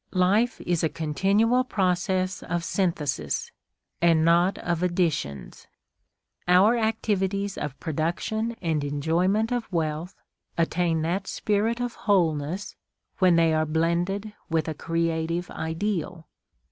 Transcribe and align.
Life 0.17 0.59
is 0.61 0.83
a 0.83 0.89
continual 0.89 1.63
process 1.63 2.41
of 2.41 2.63
synthesis, 2.63 3.51
and 4.01 4.25
not 4.25 4.57
of 4.57 4.81
additions. 4.81 5.67
Our 6.47 6.75
activities 6.75 7.55
of 7.55 7.79
production 7.79 8.53
and 8.63 8.83
enjoyment 8.83 9.51
of 9.51 9.71
wealth 9.71 10.15
attain 10.57 11.03
that 11.03 11.27
spirit 11.27 11.79
of 11.79 11.93
wholeness 12.09 12.75
when 13.19 13.35
they 13.35 13.53
are 13.53 13.67
blended 13.67 14.33
with 14.49 14.67
a 14.67 14.73
creative 14.73 15.51
ideal. 15.51 16.27